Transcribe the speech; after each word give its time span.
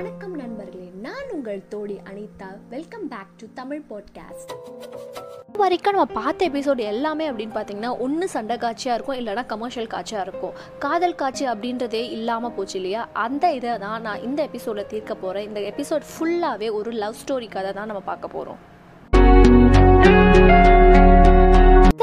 வணக்கம் 0.00 0.36
நண்பர்களே 0.36 0.90
நான் 1.02 1.30
உங்கள் 1.30 1.62
Todi 1.68 2.00
Anitha. 2.04 2.46
Welcome 2.68 3.08
back 3.08 3.32
to 3.36 3.46
Tamil 3.54 3.82
podcast 3.90 4.52
வரைக்கும் 5.58 5.94
நம்ம 5.96 6.12
பார்த்த 6.12 6.48
எபிசோடு 6.48 6.78
எல்லாமே 6.78 7.30
அப்படின்னு 7.30 7.54
பார்த்தீங்கன்னா 7.54 7.98
ஒன்று 7.98 8.28
சண்டை 8.28 8.58
காட்சியாக 8.58 9.02
இருக்கும் 9.02 9.26
இல்லைனா 9.26 9.46
கமர்ஷியல் 9.46 9.86
காட்சியாக 9.86 10.30
இருக்கும். 10.30 10.52
காதல் 10.78 11.14
காட்சி 11.14 11.46
அப்படின்றதே 11.46 12.10
இல்லாமல் 12.10 12.52
போச்சு 12.52 12.76
இல்லையா? 12.76 13.08
அந்த 13.12 13.52
இதை 13.52 13.78
தான் 13.78 14.02
நான் 14.02 14.22
இந்த 14.22 14.42
எபிசோடில் 14.42 14.86
தீர்க்க 14.86 15.14
போகிறேன் 15.14 15.46
இந்த 15.46 15.60
எபிசோட் 15.60 16.02
ஃபுல்லாகவே 16.12 16.72
ஒரு 16.72 16.90
லவ் 16.90 17.14
ஸ்டோரி 17.26 17.50
கதை 17.50 17.72
தான் 17.72 17.86
நம்ம 17.86 18.00
பார்க்க 18.00 18.28
போகிறோம் 18.28 18.58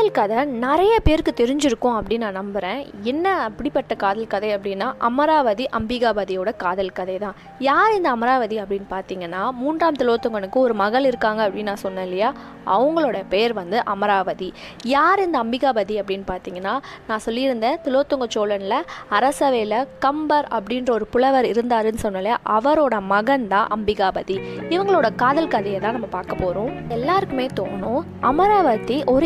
காதல் 0.08 0.34
கதை 0.34 0.60
நிறைய 0.60 1.00
பேருக்கு 1.04 1.32
தெரிஞ்சிருக்கும் 1.40 1.96
அப்படின்னு 1.98 2.18
நான் 2.18 2.38
நம்புகிறேன் 2.40 2.82
என்ன 3.04 3.26
அப்படிப்பட்ட 3.46 3.96
காதல் 3.96 4.28
கதை 4.28 4.50
அப்படின்னா 4.56 4.88
அமராவதி 5.08 5.66
அம்பிகாபதியோட 5.78 6.50
காதல் 6.58 6.92
கதை 6.92 7.18
தான். 7.18 7.36
யார் 7.60 7.96
இந்த 7.96 8.10
அமராவதி 8.10 8.58
அப்படின்னு 8.62 8.88
பார்த்தீங்கன்னா 8.94 9.42
மூன்றாம் 9.62 9.98
திலோத்தங்கனுக்கு 10.00 10.60
ஒரு 10.66 10.74
மகள் 10.74 11.06
இருக்காங்க 11.06 11.42
அப்படின்னு 11.48 11.72
நான் 11.72 11.84
சொன்னேன் 11.84 12.04
இல்லையா? 12.04 12.30
அவங்களோட 12.76 13.18
பேர் 13.30 13.54
வந்து 13.54 13.78
அமராவதி. 13.94 14.50
யார் 14.84 15.24
இந்த 15.26 15.44
அம்பிகாபதி 15.44 15.98
அப்படின்னு 16.02 16.26
பார்த்தீங்கன்னா 16.32 16.76
நான் 17.08 17.24
சொல்லியிருந்தேன் 17.26 17.78
திலோத்தங்க 17.86 18.28
சோழனில் 18.30 18.78
அரசவையில் 19.10 19.78
கம்பர் 20.00 20.48
அப்படின்ற 20.60 20.92
ஒரு 20.92 21.08
புலவர் 21.08 21.50
இருந்தாருன்னு 21.52 22.04
சொன்னாலே 22.06 22.36
அவரோட 22.58 22.96
மகன் 23.14 23.48
தான் 23.48 23.68
அம்பிகாபதி. 23.78 24.38
இவங்களோட 24.70 25.10
காதல் 25.16 25.54
கதையை 25.58 25.80
தான் 25.80 25.98
நம்ம 26.00 26.10
பார்க்க 26.18 26.44
போகிறோம் 26.44 26.72
எல்லாருக்குமே 26.90 27.48
தோணும் 27.62 28.02
அமராவதி 28.22 29.00
ஒரு 29.16 29.26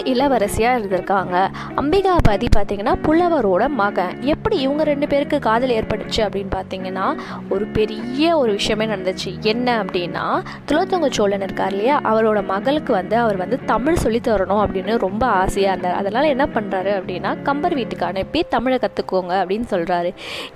இளவரசியாக 0.71 0.80
இருந்திருக்காங்க 0.80 1.35
அம்பிகாபதி 1.81 2.48
பார்த்தீங்கன்னா 2.55 2.93
புலவரோட 3.05 3.63
மகன். 3.81 4.13
எப்படி 4.34 4.55
இவங்க 4.66 4.84
ரெண்டு 4.91 5.07
பேருக்கு 5.07 5.38
காதல் 5.48 5.75
ஏற்பட்டுச்சு 5.79 6.21
அப்படின்னு 6.25 6.52
பார்த்தீங்கன்னா 6.57 7.05
ஒரு 7.53 7.65
பெரிய 7.77 8.37
ஒரு 8.37 8.51
விஷயமே 8.59 8.85
நடந்துச்சு. 8.93 9.32
என்ன 9.51 9.68
அப்படின்னா 9.84 10.26
துளத்தங்க 10.70 11.10
சோழன் 11.18 11.45
இருக்கார் 11.48 11.73
இல்லையா? 11.76 11.95
அவரோட 12.12 12.40
மகளுக்கு 12.54 12.93
வந்து 12.99 13.15
அவர் 13.18 13.37
வந்து 13.43 13.60
தமிழ் 13.65 14.01
சொல்லி 14.04 14.21
தரணும் 14.27 14.63
அப்படின்னு 14.65 14.95
ரொம்ப 15.05 15.23
ஆசையாக 15.41 15.73
இருந்தார். 15.73 15.98
அதனால் 16.01 16.32
என்ன 16.34 16.45
பண்ணுறாரு 16.55 16.91
அப்படின்னா 16.99 17.32
கம்பர் 17.49 17.77
வீட்டுக்கு 17.79 18.05
அனுப்பி 18.05 18.41
தமிழை 18.55 18.79
கற்றுக்கோங்க 18.85 19.34
அப்படின்னு 19.41 19.67
சொல்கிறாரு 19.73 20.12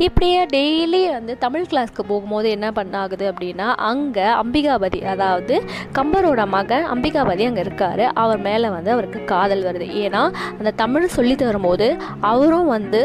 இப்படியே 0.08 0.42
டெய்லி 0.56 1.02
வந்து 1.18 1.36
தமிழ் 1.46 1.70
கிளாஸ்க்கு 1.72 2.04
போகும்போது 2.08 2.48
என்ன 2.50 2.68
பண்ணாகுது 2.80 3.26
அப்படின்னா 3.32 3.68
அங்கே 3.92 4.28
அம்பிகாபதி 4.44 5.02
அதாவது 5.14 5.56
கம்பரோட 6.00 6.42
மகன் 6.56 6.86
அம்பிகாபதி 6.96 7.44
அங்கே 7.50 7.64
இருக்கார். 7.68 8.04
அவர் 8.24 8.42
மேலே 8.48 8.68
வந்து 8.78 8.90
அவருக்கு 8.96 9.20
காதல் 9.34 9.64
வருது. 9.64 9.88
ஏன்னா 10.08 10.24
அந்த 10.58 10.74
தமிழ் 10.76 11.08
சொல்லி 11.08 11.36
தரும்போது 11.36 11.88
அவரும் 12.26 12.68
வந்து 12.68 13.02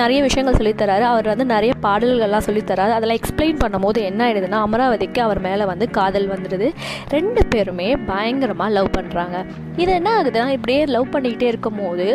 நிறைய 0.00 0.18
விஷயங்கள் 0.26 0.58
சொல்லித்தராரு. 0.60 1.04
அவர் 1.12 1.26
வந்து 1.32 1.44
நிறைய 1.52 1.72
பாடல்கள்லாம் 1.86 2.46
சொல்லித்தராரு. 2.46 2.92
அதெல்லாம் 2.96 3.18
எக்ஸ்பிளைன் 3.20 3.60
பண்ணும்போது 3.64 4.00
என்ன 4.10 4.20
ஆயிடுதுன்னா 4.26 4.60
அமராவதிக்கு 4.66 5.20
அவர் 5.26 5.40
மேலே 5.46 5.64
வந்து 5.72 5.86
காதல் 5.98 6.28
வந்துடுது 6.32 6.68
ரெண்டு 7.14 7.42
பேருமே 7.52 7.88
பயங்கரமாக 8.10 8.74
லவ் 8.76 8.90
பண்ணுறாங்க 8.96 9.36
இது 9.82 9.90
என்ன 9.98 10.08
ஆகுதுன்னா 10.16 10.48
இப்படியே 10.56 10.80
லவ் 10.94 11.06
பண்ணிக்கிட்டே 11.12 11.46
இருக்கும்போது 11.52 12.06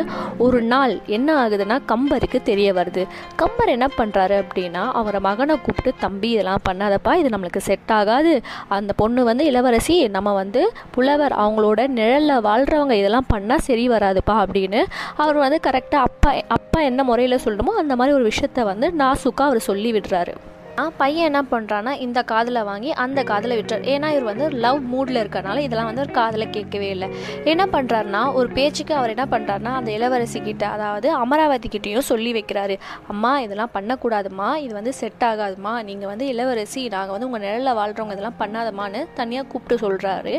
ஒரு 0.45 0.59
நாள் 0.71 0.93
என்ன 1.17 1.29
ஆகுதுன்னா 1.43 1.77
கம்பருக்கு 1.91 2.39
தெரிய 2.49 2.69
வருது. 2.73 3.03
கம்பர் 3.41 3.73
என்ன 3.75 3.87
பண்ணுறாரு 3.97 4.35
அப்படின்னா 4.43 4.83
அவரை 4.99 5.19
மகனை 5.27 5.55
கூப்பிட்டு 5.65 5.93
தம்பி 6.05 6.29
இதெல்லாம் 6.35 6.65
பண்ணாதப்பா 6.69 7.13
இது 7.21 7.31
நம்மளுக்கு 7.35 7.61
செட் 7.69 7.93
ஆகாது. 7.99 8.33
அந்த 8.77 8.93
பொண்ணு 9.01 9.23
வந்து 9.29 9.45
இளவரசி 9.45 9.95
நம்ம 10.17 10.33
வந்து 10.33 10.61
புலவர் 10.97 11.35
அவங்களோட 11.43 11.87
நிழலில் 11.97 12.45
வாழ்கிறவங்க 12.49 12.95
இதெல்லாம் 13.01 13.29
பண்ணால் 13.33 13.65
சரி 13.67 13.85
வராதுப்பா 13.95 14.35
அப்படின்னு 14.43 14.81
அவர் 15.23 15.39
வந்து 15.45 15.59
கரெக்டாக 15.67 16.07
அப்பா 16.09 16.31
அப்பா 16.57 16.79
என்ன 16.89 17.03
முறையில் 17.03 17.43
சொல்லணும் 17.45 17.68
அந்த 17.77 17.95
மாதிரி 17.95 18.15
ஒரு 18.15 18.25
விஷயத்த 18.29 18.63
வந்து 18.63 18.91
நாசுக்கா 18.91 19.41
அவர் 19.41 19.59
சொல்லி 19.59 19.91
விடுறாரு 19.93 20.33
பையன் 20.99 21.27
என்ன 21.29 21.41
பண்ணுறான்னா 21.51 21.93
இந்த 22.05 22.19
காதில் 22.31 22.61
வாங்கி 22.69 22.91
அந்த 23.03 23.19
காதில் 23.31 23.55
விட்டுறார். 23.59 23.85
ஏன்னா 23.93 24.07
இவர் 24.15 24.27
வந்து 24.31 24.45
லவ் 24.65 24.81
மூடில் 24.93 25.19
இருக்கறனால 25.21 25.63
இதெல்லாம் 25.67 25.89
வந்து 25.89 26.03
ஒரு 26.05 26.13
காதில் 26.19 26.45
கேட்கவே 26.55 26.89
இல்லை. 26.95 27.09
என்ன 27.53 27.63
பண்ணுறாருனா 27.75 28.21
ஒரு 28.39 28.49
பேச்சுக்கு 28.57 28.95
அவர் 28.99 29.13
என்ன 29.15 29.25
பண்ணுறாருனா 29.33 29.73
அந்த 29.79 29.91
இளவரசி 29.97 30.41
கிட்ட 30.49 30.67
அதாவது 30.75 31.09
அமராவதி 31.23 31.69
கிட்டேயும் 31.75 32.07
சொல்லி 32.11 32.33
வைக்கிறாரு. 32.39 32.77
அம்மா 33.13 33.31
இதெல்லாம் 33.45 33.73
பண்ணக்கூடாதுமா 33.77 34.49
இது 34.65 34.73
வந்து 34.79 34.93
செட் 35.01 35.25
ஆகாதுமா 35.31 35.73
நீங்கள் 35.89 36.11
வந்து 36.11 36.27
இளவரசி 36.33 36.83
நாங்கள் 36.95 37.15
வந்து 37.15 37.29
உங்கள் 37.29 37.43
நிழலில் 37.45 37.77
வாழ்கிறவங்க 37.79 38.15
இதெல்லாம் 38.17 38.39
பண்ணாதமான்னு 38.43 39.01
தனியாக 39.19 39.47
கூப்பிட்டு 39.51 39.75
சொல்கிறாரு 39.85 40.35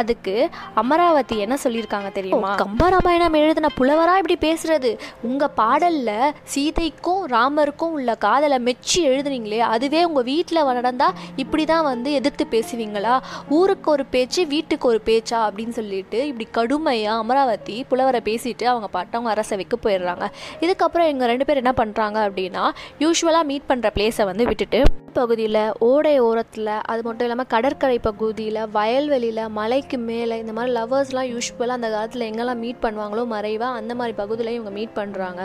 அதுக்கு 0.00 0.34
அமராவதி 0.82 1.36
என்ன 1.44 1.56
சொல்லியிருக்காங்க 1.64 2.10
தெரியுமா? 2.18 2.52
கம்பராமாயணம் 2.64 3.38
எழுதின 3.42 3.70
புலவராக 3.78 4.20
இப்படி 4.22 4.38
பேசுறது? 4.46 4.90
உங்கள் 5.28 5.54
பாடலில் 5.60 6.32
சீதைக்கும் 6.54 7.22
ராமருக்கும் 7.34 7.94
உள்ள 7.98 8.14
காதலை 8.26 8.58
மெச்சி 8.68 9.00
எழுதுனீங்களே 9.08 9.60
அதுவே 9.84 10.02
உங்கள் 10.08 10.24
வீட்டில் 10.24 10.66
நடந்தால் 10.78 11.16
இப்படி 11.42 11.64
தான் 11.70 11.86
வந்து 11.88 12.10
எதிர்த்து 12.18 12.44
பேசுவீங்களா? 12.50 13.14
ஊருக்கு 13.58 13.88
ஒரு 13.90 14.04
பேச்சு 14.14 14.40
வீட்டுக்கு 14.52 14.88
ஒரு 14.88 15.00
பேச்சா? 15.08 15.38
அப்படின்னு 15.46 15.74
சொல்லிட்டு 15.78 16.18
இப்படி 16.26 16.46
கடுமையாக 16.58 17.22
அமராவதி 17.22 17.76
புலவரை 17.90 18.20
பேசிட்டு 18.30 18.66
அவங்க 18.72 18.88
பாட்டு 18.96 19.14
அவங்க 19.16 19.32
அரசவைக்கு 19.34 19.78
போயிடுறாங்க. 19.84 20.26
இதுக்கப்புறம் 20.64 21.10
எங்கள் 21.12 21.32
ரெண்டு 21.34 21.48
பேர் 21.50 21.62
என்ன 21.64 21.74
பண்ணுறாங்க 21.82 22.20
அப்படின்னா 22.28 22.66
யூஸ்வலாக 23.04 23.50
மீட் 23.52 23.70
பண்ணுற 23.72 23.90
பிளேஸை 23.98 24.26
வந்து 24.32 24.46
விட்டுட்டு 24.52 24.80
பகுதியில் 25.14 25.58
ஓடை 25.86 26.12
ஓரத்தில் 26.20 26.70
அது 26.92 27.02
மட்டும் 27.02 27.26
இல்லாமல் 27.26 27.48
கடற்கரை 27.48 27.98
பகுதியில் 27.98 28.60
வயல்வெளியில் 28.72 29.40
மலைக்கு 29.48 29.98
மேலே 29.98 30.38
இந்த 30.38 30.52
மாதிரி 30.52 30.72
லவ்வர்ஸ்லாம் 30.74 31.28
யூஸ்வலாக 31.30 31.78
அந்த 31.78 31.88
காலத்தில் 31.88 32.24
எங்கெல்லாம் 32.28 32.60
மீட் 32.64 32.80
பண்ணுவாங்களோ 32.82 33.24
மறைவாக 33.26 33.78
அந்த 33.80 33.94
மாதிரி 33.94 34.16
பகுதியில் 34.16 34.52
இவங்க 34.54 34.70
மீட் 34.70 34.94
பண்ணுறாங்க 34.98 35.42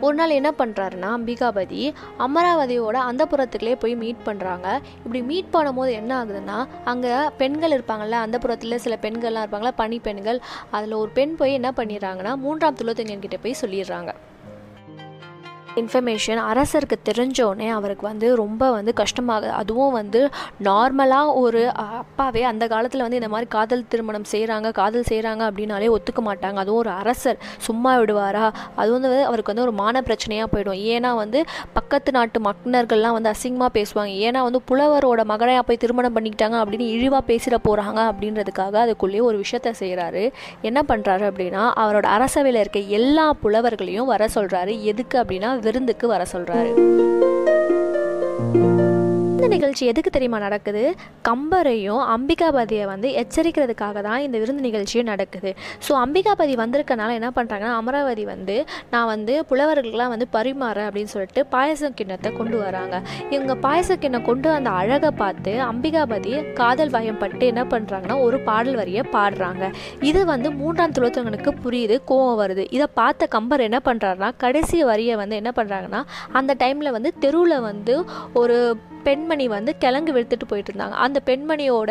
ஒரு 0.00 0.14
நாள் 0.14 0.36
என்ன 0.38 0.52
பண்ணுறாருன்னா 0.58 1.10
அம்பிகாபதி 1.18 1.82
அமராவதியோட 2.26 2.96
அந்த 3.10 3.26
புறத்துக்குள்ளே 3.32 3.74
போய் 3.74 3.96
மீட் 3.96 4.26
பண்ணுறாங்க 4.26 4.66
இப்படி 5.04 5.22
மீட் 5.22 5.52
பண்ணும்போது 5.52 5.92
என்ன 5.92 6.14
ஆகுதுன்னா 6.20 6.58
அங்கே 6.84 7.14
பெண்கள் 7.36 7.76
இருப்பாங்கள்ல 7.78 8.24
அந்த 8.26 8.38
புறத்தில் 8.38 8.82
சில 8.86 8.96
பெண்கள்லாம் 9.02 9.46
இருப்பாங்களா 9.46 9.74
பனி 9.74 10.00
பெண்கள் 10.08 10.40
அதில் 10.70 11.00
ஒரு 11.02 11.10
பெண் 11.10 11.36
போய் 11.36 11.58
என்ன 11.60 11.72
பண்ணிடுறாங்கன்னா 11.76 12.34
மூன்றாம் 12.46 12.80
துளத்தங்கன் 12.80 13.24
கிட்ட 13.26 13.36
போய் 13.36 13.62
சொல்லிடுறாங்க. 13.62 14.12
இன்ஃபர்மேஷன் 15.78 16.40
அரசருக்கு 16.50 16.96
தெரிஞ்சோடனே 17.08 17.66
அவருக்கு 17.76 18.04
வந்து 18.06 18.36
ரொம்ப 18.36 18.70
வந்து 18.70 18.92
கஷ்டமாக 19.00 19.50
அதுவும் 19.58 19.92
வந்து 19.92 20.20
நார்மலாக 20.68 21.34
ஒரு 21.42 21.60
அப்பாவே 21.98 22.42
அந்த 22.42 22.64
காலத்தில் 22.68 23.02
வந்து 23.02 23.18
இந்த 23.20 23.28
மாதிரி 23.28 23.48
காதல் 23.56 23.84
திருமணம் 23.92 24.26
செய்கிறாங்க 24.32 24.70
காதல் 24.80 25.06
செய்கிறாங்க 25.10 25.42
அப்படின்னாலே 25.50 25.90
ஒத்துக்க 25.96 26.22
மாட்டாங்க. 26.28 26.58
அதுவும் 26.62 26.78
ஒரு 26.78 26.90
அரசர் 26.90 27.38
சும்மா 27.66 27.92
விடுவாரா? 28.00 28.46
அது 28.76 28.90
வந்து 28.92 29.10
அவருக்கு 29.28 29.52
வந்து 29.52 29.62
ஒரு 29.62 29.72
மான 29.72 30.02
பிரச்சனையாக 30.08 30.48
போயிடும். 30.54 30.80
ஏன்னா 30.94 31.14
வந்து 31.14 31.44
பக்கத்து 31.72 32.12
நாட்டு 32.12 32.40
மக்னர்கள்லாம் 32.48 33.16
வந்து 33.18 33.32
அசிங்கமாக 33.34 33.72
பேசுவாங்க. 33.78 34.12
ஏன்னா 34.28 34.42
வந்து 34.48 34.62
புலவரோட 34.70 35.24
மகனையாக 35.24 35.62
போய் 35.62 35.82
திருமணம் 35.84 36.16
பண்ணிக்கிட்டாங்க 36.18 36.58
அப்படின்னு 36.62 36.88
இழிவாக 36.96 37.22
பேசிட 37.30 37.56
போகிறாங்க 37.68 38.00
அப்படின்றதுக்காக 38.10 38.74
அதுக்குள்ளேயே 38.84 39.20
ஒரு 39.20 39.38
விஷயத்த 39.44 39.74
செய்கிறாரு 39.82 40.24
என்ன 40.62 40.84
பண்ணுறாரு 40.92 41.26
அப்படின்னா 41.30 41.64
அவரோட 41.84 42.06
அரசவையில் 42.18 42.62
இருக்க 42.62 42.78
எல்லா 43.00 43.32
புலவர்களையும் 43.44 44.10
வர 44.12 44.28
சொல்கிறாரு 44.34 44.82
எதுக்கு 44.82 45.18
அப்படின்னா 45.22 45.48
விருந்துக்கு 45.60 46.06
வர 46.06 46.24
சொல்கிறாரு 46.32 46.72
இந்த 49.40 49.48
நிகழ்ச்சி 49.54 49.84
எதுக்கு 49.90 50.10
தெரியுமா 50.14 50.38
நடக்குது? 50.44 50.80
கம்பரையும் 51.26 52.00
அம்பிகாபதியை 52.14 52.86
வந்து 52.90 53.08
எச்சரிக்கிறதுக்காக 53.20 54.00
தான் 54.06 54.24
இந்த 54.24 54.36
விருந்து 54.40 54.64
நிகழ்ச்சியும் 54.66 55.08
நடக்குது. 55.10 55.50
ஸோ 55.86 55.92
அம்பிகாபதி 56.04 56.54
வந்திருக்கனால 56.62 57.14
என்ன 57.18 57.28
பண்ணுறாங்கன்னா 57.36 57.76
அமராவதி 57.82 58.24
வந்து 58.32 58.56
நான் 58.94 59.08
வந்து 59.12 59.34
புலவர்களுக்கெல்லாம் 59.50 60.12
வந்து 60.14 60.26
பரிமாறேன் 60.34 60.88
அப்படின்னு 60.88 61.12
சொல்லிட்டு 61.14 61.44
பாயச 61.54 61.90
கிண்ணத்தை 62.00 62.32
கொண்டு 62.40 62.58
வராங்க. 62.64 62.98
இவங்க 63.34 63.56
பாயச 63.64 63.96
கிண்ணம் 64.02 64.26
கொண்டு 64.28 64.50
அந்த 64.56 64.72
அழகை 64.80 65.12
பார்த்து 65.22 65.54
அம்பிகாபதி 65.70 66.34
காதல் 66.60 66.92
வயம் 66.96 67.20
பட்டு 67.22 67.46
என்ன 67.52 67.64
பண்ணுறாங்கன்னா 67.72 68.18
ஒரு 68.26 68.40
பாடல் 68.50 68.78
வரியை 68.82 69.04
பாடுறாங்க. 69.16 69.64
இது 70.10 70.22
வந்து 70.32 70.50
மூன்றாம் 70.60 70.96
துளத்தவங்களுக்கு 70.98 71.54
புரியுது 71.64 71.98
கோவம் 72.12 72.38
வருது. 72.42 72.66
இதை 72.78 72.88
பார்த்த 73.00 73.30
கம்பர் 73.38 73.66
என்ன 73.70 73.80
பண்ணுறாருனா 73.88 74.30
கடைசி 74.44 74.80
வரியை 74.92 75.16
வந்து 75.22 75.40
என்ன 75.42 75.52
பண்ணுறாங்கன்னா 75.60 76.02
அந்த 76.40 76.52
டைமில் 76.64 76.94
வந்து 76.98 77.12
தெருவில் 77.24 77.58
வந்து 77.70 77.96
ஒரு 78.42 78.58
பெண்மணி 79.06 79.46
வந்து 79.56 79.72
கிழங்கு 79.84 80.14
விழுத்துட்டு 80.16 80.48
போயிட்டு 80.50 80.70
இருந்தாங்க 80.72 80.96
அந்த 81.06 81.18
பெண்மணியோட 81.28 81.90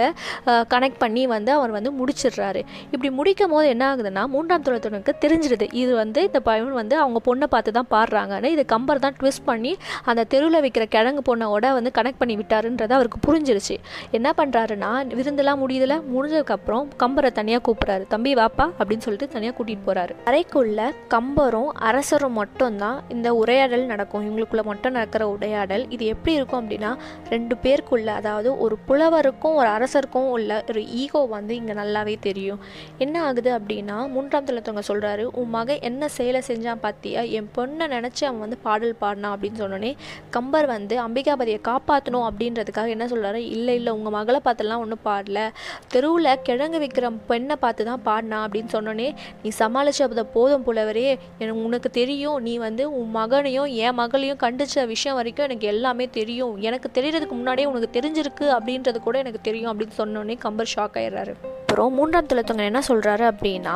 கனெக்ட் 0.73 1.00
பண்ணி 1.03 1.23
வந்து 1.33 1.51
அவர் 1.57 1.71
வந்து 1.77 1.91
முடிச்சிடுறாரு. 2.00 2.61
இப்படி 2.94 3.09
முடிக்கும் 3.19 3.53
போது 3.56 3.67
என்ன 3.73 3.83
ஆகுதுன்னா 3.91 4.23
மூன்றாம் 4.35 4.65
துளத்தனுக்கு 4.67 5.13
தெரிஞ்சிருது 5.23 5.67
இது 5.81 5.91
வந்து 6.01 6.19
இந்த 6.27 6.39
பையன் 6.47 6.77
வந்து 6.81 6.95
அவங்க 7.03 7.21
பொண்ணை 7.27 7.50
பார்த்து 7.53 7.75
தான் 7.77 7.89
பாடுறாங்கன்னு 7.94 8.51
இது 8.56 8.65
கம்பர் 8.73 9.03
தான் 9.06 9.15
ட்விஸ்ட் 9.19 9.45
பண்ணி 9.50 9.73
அந்த 10.09 10.27
தெருவில் 10.33 10.61
வைக்கிற 10.65 10.85
கிழங்கு 10.95 11.23
பொண்ணோட 11.29 11.73
வந்து 11.77 11.91
கனெக்ட் 11.97 12.21
பண்ணி 12.21 12.35
விட்டாருன்றது 12.41 12.95
அவருக்கு 12.97 13.19
புரிஞ்சிருச்சு. 13.27 13.75
என்ன 14.17 14.33
பண்ணுறாருன்னா 14.39 14.91
விருந்தெல்லாம் 15.19 15.61
முடியுதுல 15.63 15.95
முடிஞ்சதுக்கப்புறம் 16.13 16.85
கம்பரை 17.03 17.31
தனியாக 17.39 17.63
கூப்பிட்றாரு. 17.67 18.03
தம்பி 18.13 18.33
வாப்பா 18.41 18.67
அப்படின்னு 18.79 19.06
சொல்லிட்டு 19.06 19.29
தனியாக 19.35 19.56
கூட்டிகிட்டு 19.57 19.88
போகிறாரு 19.88 20.13
அறைக்குள்ள 20.29 20.89
கம்பரும் 21.15 21.71
அரசரும் 21.89 22.38
மட்டும்தான் 22.41 22.97
இந்த 23.15 23.27
உரையாடல் 23.41 23.85
நடக்கும். 23.94 24.23
இவங்களுக்குள்ள 24.27 24.63
மட்டும் 24.71 24.95
நடக்கிற 24.97 25.23
உரையாடல் 25.35 25.85
இது 25.95 26.06
எப்படி 26.13 26.35
இருக்கும் 26.38 26.61
அப்படின்னா 26.61 26.91
ரெண்டு 27.30 27.56
பேருக்குள்ள 27.63 28.10
அதாவது 28.19 28.50
ஒரு 28.60 28.78
புலவருக்கும் 28.88 29.57
ஒரு 29.62 29.69
அரசருக்கும் 29.78 30.30
உள்ள 30.36 30.63
ஒரு 30.69 30.84
ஈகோ 31.01 31.22
வந்து 31.36 31.56
இங்கே 31.56 31.74
நல்லாவே 31.74 32.16
தெரியும். 32.19 32.60
என்ன 32.98 33.24
ஆகுது 33.24 33.51
அப்படின்னா 33.57 33.98
மூன்றாம் 34.16 34.46
தளத்தவங்க 34.46 34.84
சொல்கிறாரு 34.88 35.24
உன் 35.40 35.50
மகன் 35.50 35.81
என்ன 35.81 36.07
செயலை 36.07 36.42
செஞ்சான் 36.48 36.84
பார்த்தியா 36.86 37.24
என் 37.38 37.50
பொண்ணை 37.57 37.88
நினச்சி 37.96 38.24
அவன் 38.24 38.40
வந்து 38.40 38.57
பாடல் 38.57 38.96
பாடினான் 39.00 39.34
அப்படின்னு 39.36 39.62
சொன்னோடனே 39.63 39.92
கம்பர் 40.30 40.66
வந்து 40.66 40.96
அம்பிகாபதியை 41.07 41.60
காப்பாற்றணும் 41.69 42.28
அப்படின்றதுக்காக 42.30 42.88
என்ன 42.88 43.06
சொல்கிறாரு 43.06 43.42
இல்லை 43.56 43.75
இல்லை 43.75 43.94
உங்கள் 43.94 44.16
மகளை 44.18 44.40
பார்த்துலாம் 44.44 44.84
ஒன்றும் 44.84 45.06
பாடல. 45.06 45.40
தெருவில் 45.88 46.31
கிழங்கு 46.44 46.80
விற்கிற 46.80 47.07
பெண்ணை 47.28 47.56
பார்த்து 47.56 47.86
தான் 47.86 48.04
பாடினா 48.06 48.38
அப்படின்னு 48.45 48.72
சொன்னோடனே 48.74 49.07
நீ 49.44 49.52
சமாளிச்ச 49.60 50.24
போதும் 50.34 50.66
புலவரே. 50.66 51.07
எனக்கு 51.40 51.63
உனக்கு 51.63 51.90
தெரியும். 51.90 52.38
நீ 52.48 52.57
வந்து 52.57 52.84
உன் 53.00 53.12
மகனையும் 53.12 53.69
என் 53.86 53.98
மகளையும் 54.00 54.42
கண்டிச்ச 54.44 54.86
விஷயம் 54.94 55.18
வரைக்கும் 55.19 55.45
எனக்கு 55.48 55.68
எல்லாமே 55.74 56.06
தெரியும். 56.19 56.54
எனக்கு 56.68 56.88
தெரியறதுக்கு 56.94 57.36
முன்னாடியே 57.41 57.68
உனக்கு 57.68 58.00
தெரிஞ்சிருக்கு 58.00 58.45
அப்படின்றது 58.56 59.00
கூட 59.00 59.18
எனக்கு 59.18 59.41
தெரியும் 59.41 59.71
அப்படின்னு 59.71 59.97
சொன்னோடனே 59.97 60.38
கம்பர் 60.38 60.71
ஷாக் 60.75 60.97
ஆயிடுறாரு. 61.01 61.33
அப்புறம் 61.69 61.92
மூன்றாம் 61.98 62.27
தலைத்தவங்க 62.30 62.63
என்ன 62.69 62.80
சொல்கிறாரு 62.88 63.24
அப்படின்னா 63.31 63.74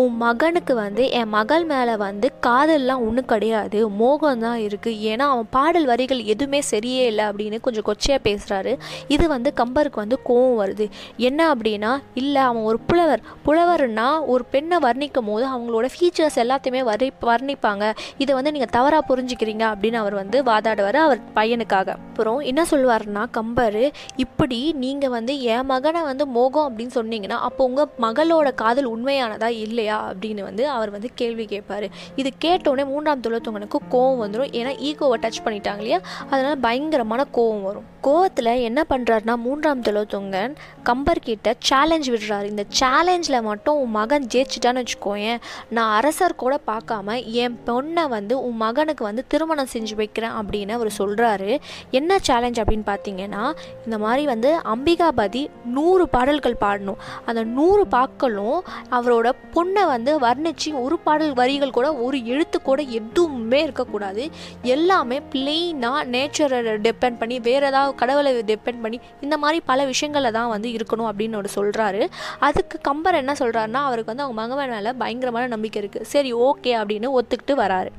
உன் 0.00 0.16
மகனுக்கு 0.22 0.72
வந்து 0.80 1.02
என் 1.18 1.30
மகள் 1.34 1.62
மேலே 1.70 1.94
வந்து 2.02 2.26
காதல்லாம் 2.46 3.04
ஒன்றும் 3.06 3.28
கிடையாது. 3.30 3.78
மோகம் 4.00 4.42
தான் 4.44 4.58
இருக்குது 4.64 4.98
ஏன்னா 5.10 5.26
அவன் 5.34 5.48
பாடல் 5.54 5.86
வரிகள் 5.90 6.20
எதுவுமே 6.32 6.60
சரியே 6.70 7.04
இல்லை 7.10 7.24
அப்படின்னு 7.28 7.58
கொஞ்சம் 7.66 7.86
கொச்சையாக 7.86 8.20
பேசுகிறாரு 8.26 8.72
இது 9.14 9.28
வந்து 9.34 9.52
கம்பருக்கு 9.60 10.02
வந்து 10.02 10.18
கோவம் 10.28 10.58
வருது. 10.62 10.88
என்ன 11.28 11.46
அப்படின்னா 11.54 11.92
இல்லை 12.22 12.42
அவன் 12.48 12.66
ஒரு 12.72 12.80
புலவர். 12.90 13.22
புலவர்னா 13.46 14.08
ஒரு 14.34 14.46
பெண்ணை 14.56 14.80
வர்ணிக்கும் 14.86 15.30
போது 15.30 15.46
அவங்களோட 15.54 15.88
ஃபீச்சர்ஸ் 15.94 16.38
எல்லாத்தையுமே 16.44 16.82
வரி 16.90 17.08
வர்ணிப்பாங்க. 17.30 17.90
இதை 18.24 18.30
வந்து 18.40 18.54
நீங்கள் 18.56 18.74
தவறாக 18.76 19.02
புரிஞ்சுக்கிறீங்க 19.10 19.66
அப்படின்னு 19.72 20.00
அவர் 20.02 20.18
வந்து 20.22 20.38
வாதாடுவார் 20.50 21.00
அவர் 21.06 21.24
பையனுக்காக. 21.40 21.88
அப்புறம் 22.10 22.40
என்ன 22.52 22.66
சொல்லுவாருன்னா 22.74 23.24
கம்பர் 23.38 23.80
இப்படி 24.26 24.60
நீங்கள் 24.84 25.16
வந்து 25.18 25.32
என் 25.56 25.68
மகனை 25.72 26.04
வந்து 26.12 26.24
மோகம் 26.38 26.68
அப்படின்னு 26.68 26.96
சொன்னீங்கன்னா 27.00 27.29
அப்போ 27.38 27.64
உங்கள் 27.64 27.88
மகளோட 28.00 28.54
காதல் 28.54 28.96
உண்மையானதா 28.96 29.46
இல்லையா 29.46 30.12
அப்படின்னு 30.12 30.42
வந்து 30.42 30.68
அவர் 30.68 30.90
வந்து 30.90 31.10
கேள்வி 31.14 31.44
கேட்பாரு. 31.44 31.90
இது 32.16 32.30
கேட்டோடனே 32.44 32.84
மூன்றாம் 32.84 33.20
துளத்தவங்களுக்கு 33.20 33.78
கோவம் 33.90 34.20
வந்துடும் 34.20 34.52
ஏன்னா 34.52 34.72
ஈகோவை 34.88 35.16
டச் 35.20 35.42
பண்ணிட்டாங்க 35.44 35.76
இல்லையா? 35.76 36.00
அதனால் 36.30 36.58
பயங்கரமான 36.58 37.26
கோவம் 37.34 37.62
வரும். 37.62 37.88
கோவத்தில் 38.02 38.60
என்ன 38.60 38.84
பண்ணுறாருனா 38.90 39.34
மூன்றாம் 39.34 39.82
துளத்தவங்கன் 39.82 40.54
கம்பர்கிட்ட 40.84 41.54
சேலஞ்ச் 41.58 42.10
விடுறாரு. 42.10 42.44
இந்த 42.44 42.64
சேலஞ்சில் 42.68 43.42
மட்டும் 43.42 43.76
உன் 43.76 43.90
மகன் 43.90 44.26
ஜெயிச்சிட்டான்னு 44.34 44.84
வச்சுக்கோயேன். 44.84 45.38
நான் 45.70 45.94
அரசர் 45.94 46.34
கூட 46.34 46.60
பார்க்காம 46.66 47.24
என் 47.24 47.58
பொண்ணை 47.66 48.08
வந்து 48.08 48.42
உன் 48.42 48.56
மகனுக்கு 48.56 49.04
வந்து 49.04 49.24
திருமணம் 49.26 49.66
செஞ்சு 49.72 49.94
வைக்கிறேன் 49.94 50.30
அப்படின்னு 50.30 50.70
அவர் 50.70 50.92
சொல்கிறாரு 50.98 51.60
என்ன 51.90 52.18
சேலஞ்ச் 52.18 52.60
அப்படின்னு 52.60 52.94
பார்த்தீங்கன்னா 52.94 53.52
இந்த 53.84 53.98
மாதிரி 53.98 54.26
வந்து 54.26 54.58
அம்பிகாபதி 54.74 55.46
நூறு 55.64 56.08
பாடல்கள் 56.08 56.56
பாடணும். 56.60 56.96
அந்த 57.26 57.44
நூறு 57.44 57.86
பாக்களும் 57.90 58.60
அவரோட 58.90 59.32
பொண்ணை 59.54 59.86
வந்து 59.86 60.20
வர்ணித்து 60.20 60.82
ஒரு 60.82 60.98
பாடல் 60.98 61.32
வரிகள் 61.32 61.70
கூட 61.70 61.94
ஒரு 61.94 62.26
எழுத்து 62.26 62.62
கூட 62.62 62.82
எதுவுமே 62.82 63.62
இருக்கக்கூடாது. 63.62 64.30
எல்லாமே 64.62 65.20
பிளெயினாக 65.32 66.04
நேச்சரை 66.14 66.58
டிபெண்ட் 66.88 67.18
பண்ணி 67.18 67.40
வேறு 67.40 67.66
ஏதாவது 67.66 67.94
கடவுளை 67.94 68.38
டிபெண்ட் 68.38 68.80
பண்ணி 68.82 69.00
இந்த 69.20 69.36
மாதிரி 69.36 69.60
பல 69.64 69.84
விஷயங்களில் 69.84 70.32
தான் 70.32 70.48
வந்து 70.48 70.68
இருக்கணும் 70.68 71.10
அப்படின்னு 71.10 71.32
அவர் 71.32 71.50
சொல்கிறாரு 71.54 72.08
அதுக்கு 72.38 72.78
கம்பர் 72.82 73.14
என்ன 73.14 73.32
சொல்கிறாருன்னா 73.32 73.82
அவருக்கு 73.88 74.14
வந்து 74.14 74.22
அவங்க 74.22 74.56
மகன் 74.56 74.70
மேலே 74.70 74.92
பயங்கரமான 74.92 75.46
நம்பிக்கை 75.46 75.82
இருக்குது 75.82 76.02
சரி 76.02 76.34
ஓகே 76.34 76.72
அப்படின்னு 76.80 77.18
ஒத்துக்கிட்டு 77.20 77.54
வராரு. 77.56 77.90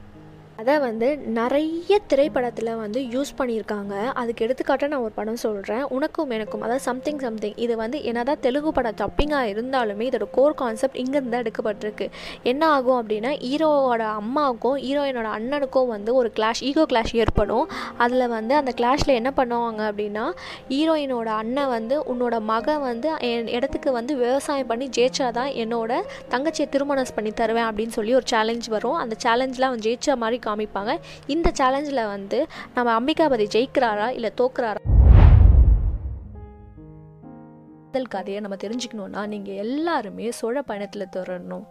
அதை 0.62 0.74
வந்து 0.86 1.08
நிறைய 1.38 1.94
திரைப்படத்தில் 2.12 2.70
வந்து 2.82 3.00
யூஸ் 3.14 3.30
பண்ணியிருக்காங்க. 3.38 3.94
அதுக்கு 4.22 4.42
எடுத்துக்காட்டாக 4.46 4.90
நான் 4.92 5.04
ஒரு 5.06 5.14
படம் 5.20 5.40
சொல்கிறேன் 5.44 5.84
உனக்கும் 5.96 6.34
எனக்கும் 6.36 6.64
அதாவது 6.66 6.84
சம்திங் 6.88 7.22
சம்திங் 7.24 7.56
இது 7.64 7.74
வந்து 7.82 7.98
என்னதான் 8.10 8.42
தெலுங்கு 8.46 8.72
படம் 8.78 8.98
தப்பிங்காக 9.02 9.52
இருந்தாலுமே 9.54 10.06
இதோட 10.10 10.26
கோர் 10.38 10.58
கான்செப்ட் 10.62 11.00
இங்கேருந்து 11.04 11.34
தான் 11.36 11.44
எடுக்கப்பட்டிருக்கு. 11.44 12.08
என்ன 12.52 12.62
ஆகும் 12.76 13.00
அப்படின்னா 13.00 13.32
ஹீரோவோட 13.46 14.04
அம்மாவுக்கும் 14.20 14.78
ஹீரோயினோட 14.86 15.32
அண்ணனுக்கும் 15.38 15.90
வந்து 15.94 16.14
ஒரு 16.20 16.32
கிளாஷ் 16.38 16.62
ஈகோ 16.70 16.86
கிளாஷ் 16.92 17.14
ஏற்படும். 17.24 17.66
அதில் 18.06 18.28
வந்து 18.36 18.56
அந்த 18.60 18.74
கிளாஷில் 18.82 19.14
என்ன 19.20 19.34
பண்ணுவாங்க 19.40 19.82
அப்படின்னா 19.92 20.26
ஹீரோயினோட 20.74 21.32
அண்ணன் 21.42 21.72
வந்து 21.76 21.98
உன்னோட 22.14 22.36
மகன் 22.52 22.84
வந்து 22.90 23.10
என் 23.32 23.52
இடத்துக்கு 23.58 23.92
வந்து 24.00 24.12
விவசாயம் 24.24 24.72
பண்ணி 24.74 24.90
ஜெயிச்சாதான் 25.00 25.52
என்னோட 25.64 25.92
தங்கச்சியை 26.36 26.70
திருமணம் 26.76 27.16
பண்ணி 27.18 27.34
தருவேன் 27.42 27.70
அப்படின்னு 27.72 27.98
சொல்லி 28.00 28.16
ஒரு 28.22 28.30
சேலஞ்ச் 28.36 28.70
வரும். 28.78 29.00
அந்த 29.04 29.16
சேலஞ்சில் 29.26 29.70
அவன் 29.72 29.86
ஜெயிச்ச 29.88 30.18
மாதிரி 30.22 30.38
காமிப்பாங்க. 30.52 31.00
இந்த 31.28 31.52
சேலஞ்சில் 31.54 32.06
வந்து 32.06 32.48
நம்ம 32.74 33.00
அம்பிகாபதி 33.00 33.48
ஜெயிக்கிறாரா 33.56 34.10
இல்லை 34.10 34.32
தோக்குறாரா? 34.42 34.76
கதையை 38.10 38.42
நம்ம 38.42 38.56
தெரிஞ்சுக்கணுன்னா 38.56 39.28
நீங்கள் 39.28 39.56
எல்லாருமே 39.56 40.32
சோழ 40.32 40.62
பயணத்தில் 40.62 41.08
தொடரணும். 41.16 41.64